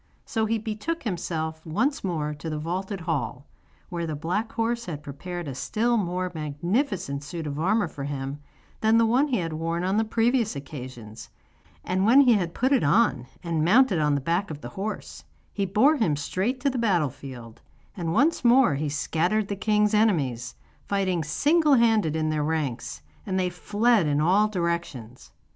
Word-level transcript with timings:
So 0.25 0.47
he 0.47 0.57
betook 0.57 1.03
himself 1.03 1.63
once 1.63 2.03
more 2.03 2.33
to 2.33 2.49
the 2.49 2.57
vaulted 2.57 3.01
hall, 3.01 3.45
where 3.89 4.07
the 4.07 4.15
black 4.15 4.51
horse 4.53 4.87
had 4.87 5.03
prepared 5.03 5.47
a 5.47 5.53
still 5.53 5.95
more 5.95 6.31
magnificent 6.33 7.23
suit 7.23 7.45
of 7.45 7.59
armour 7.59 7.87
for 7.87 8.05
him 8.05 8.39
than 8.79 8.97
the 8.97 9.05
one 9.05 9.27
he 9.27 9.37
had 9.37 9.53
worn 9.53 9.83
on 9.83 9.97
the 9.97 10.03
previous 10.03 10.55
occasions, 10.55 11.29
and 11.83 12.03
when 12.03 12.21
he 12.21 12.33
had 12.33 12.55
put 12.55 12.71
it 12.73 12.83
on, 12.83 13.27
and 13.43 13.63
mounted 13.63 13.99
on 13.99 14.15
the 14.15 14.21
back 14.21 14.49
of 14.49 14.61
the 14.61 14.69
horse, 14.69 15.23
he 15.53 15.67
bore 15.67 15.97
him 15.97 16.15
straight 16.15 16.59
to 16.61 16.71
the 16.71 16.79
battle 16.79 17.11
field, 17.11 17.61
and 17.95 18.11
once 18.11 18.43
more 18.43 18.73
he 18.73 18.89
scattered 18.89 19.49
the 19.49 19.55
king's 19.55 19.93
enemies, 19.93 20.55
fighting 20.83 21.23
single 21.23 21.75
handed 21.75 22.15
in 22.15 22.31
their 22.31 22.43
ranks, 22.43 23.03
and 23.27 23.39
they 23.39 23.51
fled 23.51 24.07
in 24.07 24.19
all 24.19 24.47
directions. 24.47 25.31